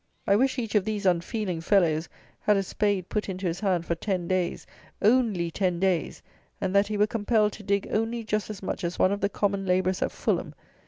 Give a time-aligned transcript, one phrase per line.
[0.25, 2.09] I wish each of these unfeeling fellows
[2.39, 4.65] had a spade put into his hand for ten days,
[4.99, 6.23] only ten days,
[6.59, 9.29] and that he were compelled to dig only just as much as one of the
[9.29, 10.55] common labourers at Fulham.